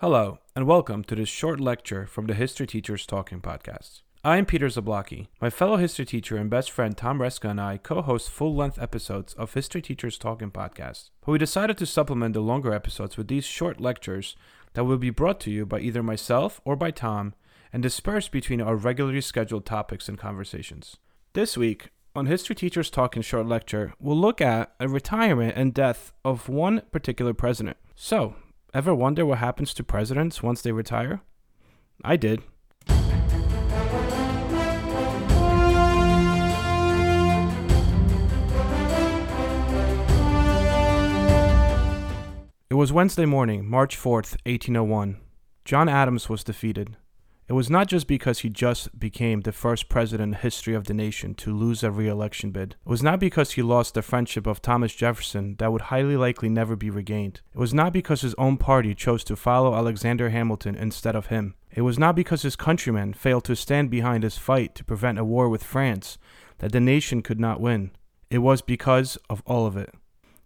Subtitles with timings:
[0.00, 4.00] Hello, and welcome to this short lecture from the History Teachers Talking Podcast.
[4.24, 5.26] I am Peter Zablocki.
[5.42, 8.80] My fellow history teacher and best friend Tom Reska and I co host full length
[8.80, 11.10] episodes of History Teachers Talking Podcast.
[11.20, 14.36] But we decided to supplement the longer episodes with these short lectures
[14.72, 17.34] that will be brought to you by either myself or by Tom
[17.70, 20.96] and dispersed between our regularly scheduled topics and conversations.
[21.34, 26.14] This week, on History Teachers Talking Short Lecture, we'll look at a retirement and death
[26.24, 27.76] of one particular president.
[27.94, 28.36] So,
[28.72, 31.22] Ever wonder what happens to presidents once they retire?
[32.04, 32.42] I did.
[42.70, 45.16] It was Wednesday morning, March 4th, 1801.
[45.64, 46.96] John Adams was defeated.
[47.50, 50.84] It was not just because he just became the first president in the history of
[50.84, 52.76] the nation to lose a re election bid.
[52.86, 56.48] It was not because he lost the friendship of Thomas Jefferson that would highly likely
[56.48, 57.40] never be regained.
[57.52, 61.56] It was not because his own party chose to follow Alexander Hamilton instead of him.
[61.72, 65.24] It was not because his countrymen failed to stand behind his fight to prevent a
[65.24, 66.18] war with France
[66.58, 67.90] that the nation could not win.
[68.30, 69.92] It was because of all of it.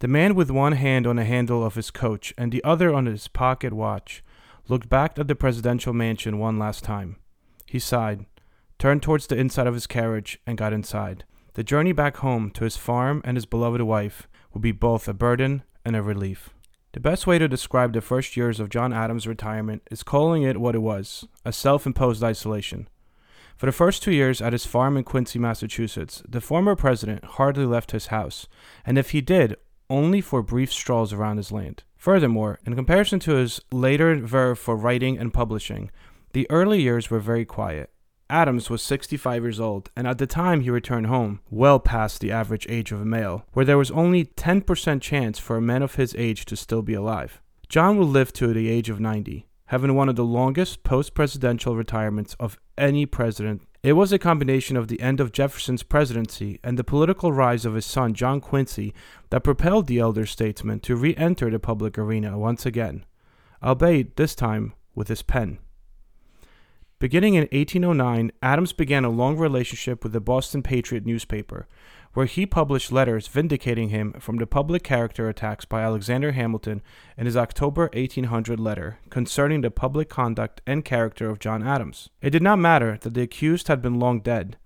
[0.00, 3.06] The man with one hand on the handle of his coach and the other on
[3.06, 4.22] his pocket watch
[4.70, 7.16] looked back at the presidential mansion one last time.
[7.66, 8.24] He sighed,
[8.78, 11.24] turned towards the inside of his carriage, and got inside.
[11.54, 15.12] The journey back home to his farm and his beloved wife would be both a
[15.12, 16.50] burden and a relief.
[16.92, 20.60] The best way to describe the first years of John Adams' retirement is calling it
[20.60, 22.88] what it was a self imposed isolation.
[23.56, 27.66] For the first two years at his farm in Quincy, Massachusetts, the former president hardly
[27.66, 28.46] left his house,
[28.86, 29.56] and if he did,
[29.90, 31.82] only for brief strolls around his land.
[31.96, 35.90] Furthermore, in comparison to his later verve for writing and publishing,
[36.32, 37.90] the early years were very quiet.
[38.30, 42.30] Adams was 65 years old, and at the time he returned home, well past the
[42.30, 45.96] average age of a male, where there was only 10% chance for a man of
[45.96, 47.42] his age to still be alive.
[47.68, 51.76] John would live to the age of 90, having one of the longest post presidential
[51.76, 56.78] retirements of any president it was a combination of the end of Jefferson's presidency and
[56.78, 58.92] the political rise of his son John Quincy
[59.30, 63.06] that propelled the elder statesman to re enter the public arena once again,
[63.62, 65.58] albeit this time with his pen.
[67.00, 71.66] Beginning in 1809, Adams began a long relationship with the Boston Patriot newspaper,
[72.12, 76.82] where he published letters vindicating him from the public character attacks by Alexander Hamilton
[77.16, 82.10] in his October 1800 letter concerning the public conduct and character of John Adams.
[82.20, 84.58] It did not matter that the accused had been long dead.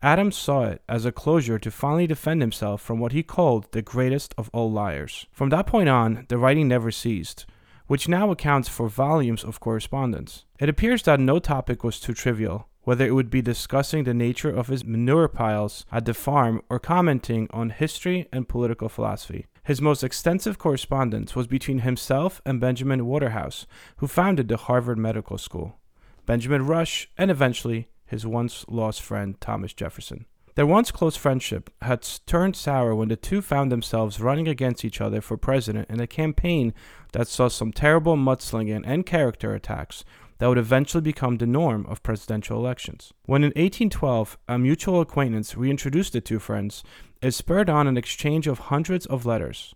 [0.00, 3.82] Adams saw it as a closure to finally defend himself from what he called the
[3.82, 5.26] greatest of all liars.
[5.30, 7.44] From that point on, the writing never ceased
[7.92, 10.46] which now accounts for volumes of correspondence.
[10.58, 14.48] It appears that no topic was too trivial, whether it would be discussing the nature
[14.48, 19.44] of his manure piles at the farm or commenting on history and political philosophy.
[19.62, 23.66] His most extensive correspondence was between himself and Benjamin Waterhouse,
[23.98, 25.78] who founded the Harvard Medical School,
[26.24, 30.24] Benjamin Rush, and eventually his once lost friend Thomas Jefferson.
[30.54, 35.00] Their once close friendship had turned sour when the two found themselves running against each
[35.00, 36.74] other for president in a campaign
[37.12, 40.04] that saw some terrible mudslinging and character attacks
[40.38, 43.14] that would eventually become the norm of presidential elections.
[43.24, 46.82] When in 1812 a mutual acquaintance reintroduced the two friends,
[47.22, 49.74] it spurred on an exchange of hundreds of letters.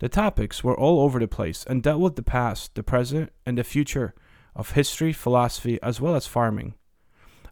[0.00, 3.56] The topics were all over the place and dealt with the past, the present, and
[3.56, 4.14] the future
[4.54, 6.74] of history, philosophy, as well as farming.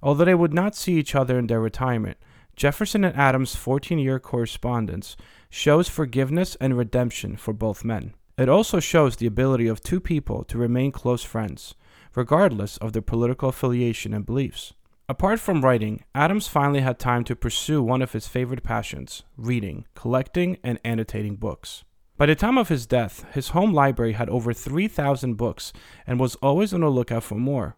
[0.02, 2.18] Although they would not see each other in their retirement,
[2.58, 5.16] Jefferson and Adams' 14 year correspondence
[5.48, 8.14] shows forgiveness and redemption for both men.
[8.36, 11.76] It also shows the ability of two people to remain close friends,
[12.16, 14.74] regardless of their political affiliation and beliefs.
[15.08, 19.86] Apart from writing, Adams finally had time to pursue one of his favorite passions reading,
[19.94, 21.84] collecting, and annotating books.
[22.16, 25.72] By the time of his death, his home library had over 3,000 books
[26.08, 27.76] and was always on the lookout for more.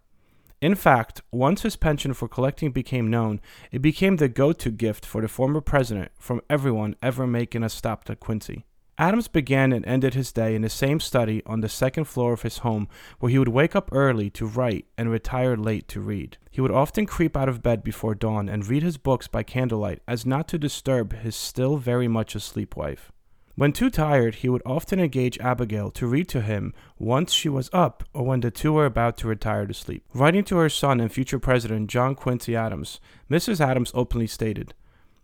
[0.61, 3.41] In fact, once his penchant for collecting became known,
[3.73, 7.71] it became the go to gift for the former president from everyone ever making a
[7.71, 8.67] stop at Quincy.
[8.99, 12.43] Adams began and ended his day in the same study on the second floor of
[12.43, 12.87] his home,
[13.19, 16.37] where he would wake up early to write and retire late to read.
[16.51, 20.03] He would often creep out of bed before dawn and read his books by candlelight
[20.07, 23.11] as not to disturb his still very much asleep wife.
[23.61, 27.69] When too tired, he would often engage Abigail to read to him once she was
[27.75, 30.03] up or when the two were about to retire to sleep.
[30.15, 33.61] Writing to her son and future president John Quincy Adams, Mrs.
[33.61, 34.73] Adams openly stated,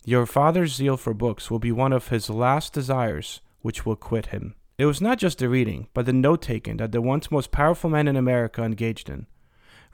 [0.04, 4.26] Your father's zeal for books will be one of his last desires which will quit
[4.26, 4.54] him.
[4.76, 7.88] It was not just the reading, but the note taking that the once most powerful
[7.88, 9.28] man in America engaged in.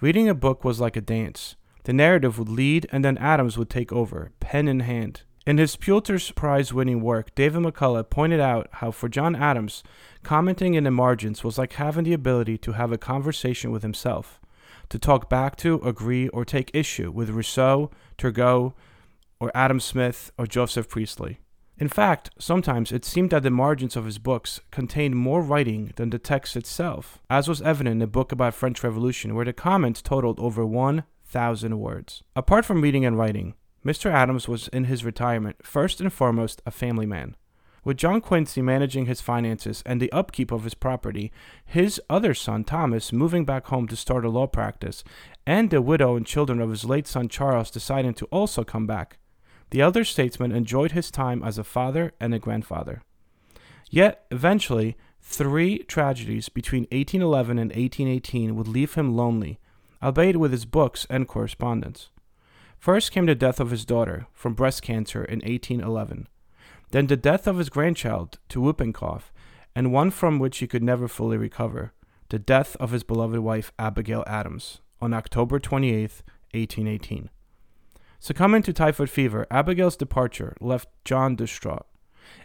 [0.00, 1.54] Reading a book was like a dance.
[1.84, 5.22] The narrative would lead, and then Adams would take over, pen in hand.
[5.44, 9.82] In his Pulitzer Prize winning work, David McCullough pointed out how for John Adams,
[10.22, 14.40] commenting in the margins was like having the ability to have a conversation with himself,
[14.88, 18.72] to talk back to, agree, or take issue with Rousseau, Turgot,
[19.40, 21.40] or Adam Smith, or Joseph Priestley.
[21.76, 26.10] In fact, sometimes it seemed that the margins of his books contained more writing than
[26.10, 29.52] the text itself, as was evident in the book about the French Revolution, where the
[29.52, 32.22] comments totaled over 1,000 words.
[32.36, 33.54] Apart from reading and writing,
[33.84, 34.11] Mr.
[34.12, 37.37] Adams was in his retirement first and foremost a family man.
[37.84, 41.32] With John Quincy managing his finances and the upkeep of his property,
[41.64, 45.02] his other son Thomas moving back home to start a law practice,
[45.44, 49.19] and the widow and children of his late son Charles deciding to also come back,
[49.70, 53.02] the elder statesman enjoyed his time as a father and a grandfather.
[53.90, 59.58] Yet, eventually, three tragedies between 1811 and 1818 would leave him lonely,
[60.00, 62.11] albeit with his books and correspondence.
[62.82, 66.26] First came the death of his daughter from breast cancer in 1811,
[66.90, 69.32] then the death of his grandchild to whooping cough,
[69.73, 71.93] and one from which he could never fully recover,
[72.31, 77.31] the death of his beloved wife Abigail Adams on October 28, 1818.
[78.19, 81.87] Succumbing to typhoid fever, Abigail's departure left John distraught.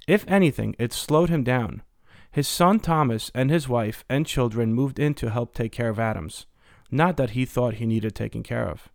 [0.07, 1.81] If anything, it slowed him down.
[2.30, 5.98] His son Thomas and his wife and children moved in to help take care of
[5.98, 6.45] Adams,
[6.92, 8.90] not that he thought he needed taking care of.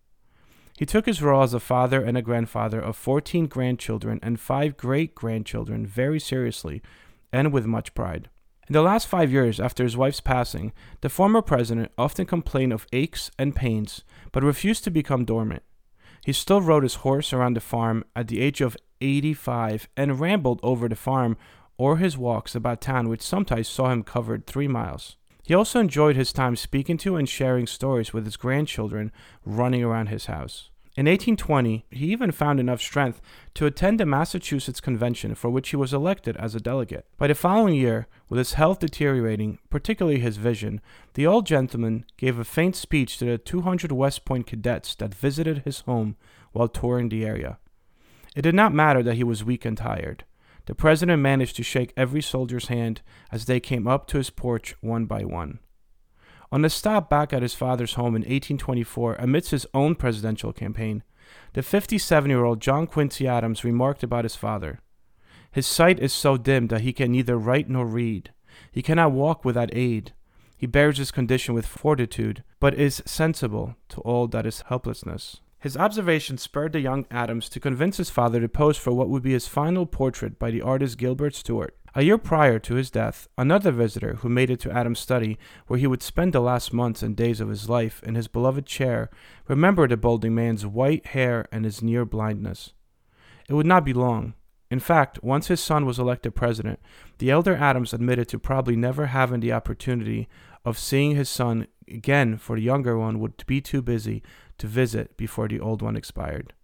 [0.83, 4.77] He took his role as a father and a grandfather of 14 grandchildren and five
[4.77, 6.83] great grandchildren very seriously
[7.33, 8.29] and with much pride.
[8.67, 12.89] In the last five years after his wife's passing, the former president often complained of
[12.93, 14.03] aches and pains,
[14.33, 15.63] but refused to become dormant.
[16.25, 20.59] He still rode his horse around the farm at the age of 85 and rambled
[20.65, 21.37] over the farm
[21.79, 25.15] or his walks about town, which sometimes saw him covered three miles.
[25.45, 29.13] He also enjoyed his time speaking to and sharing stories with his grandchildren
[29.45, 30.71] running around his house.
[30.95, 33.23] In 1820, he even found enough strength
[33.55, 37.07] to attend the Massachusetts Convention, for which he was elected as a delegate.
[37.17, 40.83] By the following year, with his health deteriorating, particularly his vision,
[41.15, 45.63] the old gentleman gave a faint speech to the 200 West Point cadets that visited
[45.65, 46.17] his home
[46.53, 47.59] while touring the area.
[48.37, 50.25] It did not matter that he was weak and tired.
[50.67, 53.01] The president managed to shake every soldier's hand
[53.31, 55.59] as they came up to his porch one by one.
[56.53, 61.03] On a stop back at his father's home in 1824, amidst his own presidential campaign,
[61.55, 64.81] the 57 year old John Quincy Adams remarked about his father
[65.51, 68.33] His sight is so dim that he can neither write nor read.
[68.71, 70.13] He cannot walk without aid.
[70.55, 75.41] He bears his condition with fortitude, but is sensible to all that is helplessness.
[75.59, 79.23] His observation spurred the young Adams to convince his father to pose for what would
[79.23, 81.75] be his final portrait by the artist Gilbert Stuart.
[81.95, 85.79] A year prior to his death, another visitor who made it to Adams' study, where
[85.79, 89.11] he would spend the last months and days of his life in his beloved chair,
[89.47, 92.73] remembered the balding man's white hair and his near blindness.
[93.47, 94.33] It would not be long.
[94.71, 96.81] In fact, once his son was elected president,
[97.19, 100.31] the elder Adams admitted to probably never having the opportunity
[100.65, 104.23] of seeing his son again, for the younger one would be too busy
[104.57, 106.55] to visit before the old one expired.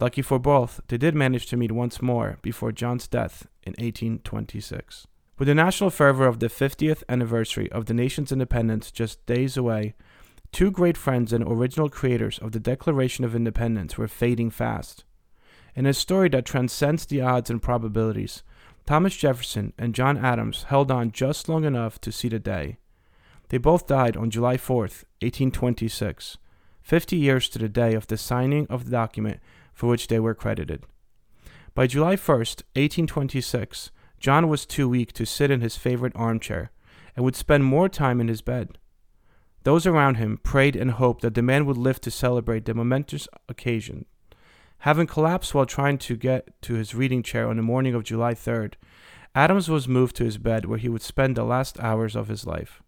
[0.00, 5.06] Lucky for both, they did manage to meet once more before John's death in 1826.
[5.38, 9.94] With the national fervor of the 50th anniversary of the nation's independence just days away,
[10.52, 15.04] two great friends and original creators of the Declaration of Independence were fading fast.
[15.74, 18.42] In a story that transcends the odds and probabilities,
[18.84, 22.76] Thomas Jefferson and John Adams held on just long enough to see the day.
[23.48, 26.38] They both died on July 4th, 1826,
[26.82, 29.40] 50 years to the day of the signing of the document
[29.72, 30.84] for which they were credited.
[31.74, 36.70] By July 1st, 1826, John was too weak to sit in his favorite armchair
[37.16, 38.78] and would spend more time in his bed.
[39.64, 43.28] Those around him prayed and hoped that the man would live to celebrate the momentous
[43.48, 44.06] occasion.
[44.78, 48.34] Having collapsed while trying to get to his reading chair on the morning of July
[48.34, 48.74] 3rd,
[49.34, 52.44] Adams was moved to his bed where he would spend the last hours of his
[52.44, 52.81] life.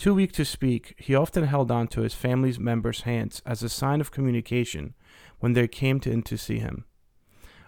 [0.00, 3.68] Too weak to speak, he often held on to his family's members' hands as a
[3.68, 4.94] sign of communication
[5.40, 6.86] when they came to in to see him.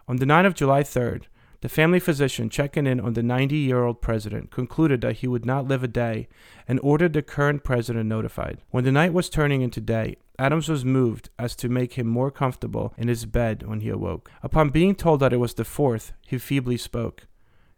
[0.09, 1.25] On the night of July 3rd,
[1.61, 5.45] the family physician checking in on the 90 year old president concluded that he would
[5.45, 6.27] not live a day
[6.67, 8.63] and ordered the current president notified.
[8.71, 12.31] When the night was turning into day, Adams was moved as to make him more
[12.31, 14.31] comfortable in his bed when he awoke.
[14.43, 17.27] Upon being told that it was the 4th, he feebly spoke.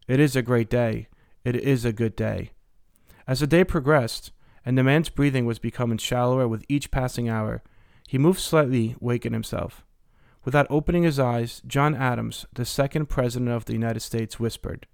[0.06, 1.08] It is a great day.
[1.42, 2.52] It is a good day.
[3.26, 4.30] As the day progressed,
[4.64, 7.62] and the man's breathing was becoming shallower with each passing hour,
[8.09, 9.85] he moved slightly, waking himself.
[10.44, 14.87] Without opening his eyes, John Adams, the second President of the United States, whispered,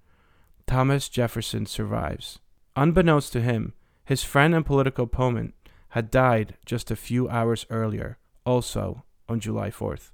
[0.67, 2.39] Thomas Jefferson survives.
[2.77, 3.75] Unbeknownst to him,
[4.05, 5.55] his friend and political opponent
[5.91, 10.13] had died just a few hours earlier, also on July 4th.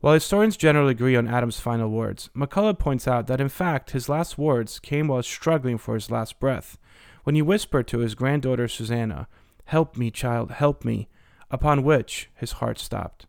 [0.00, 4.08] While historians generally agree on Adams' final words, McCullough points out that in fact his
[4.08, 6.78] last words came while struggling for his last breath,
[7.24, 9.28] when he whispered to his granddaughter Susanna,
[9.64, 11.08] Help me, child, help me,
[11.50, 13.26] upon which his heart stopped.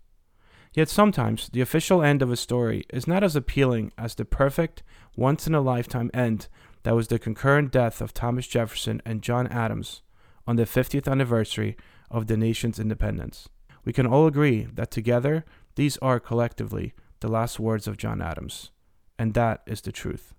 [0.74, 4.84] Yet sometimes the official end of a story is not as appealing as the perfect,
[5.16, 6.48] once in a lifetime end
[6.84, 10.02] that was the concurrent death of Thomas Jefferson and John Adams
[10.48, 11.76] on the 50th anniversary
[12.10, 13.50] of the nation's independence.
[13.84, 18.72] We can all agree that together these are collectively the last words of John Adams,
[19.18, 20.34] and that is the truth.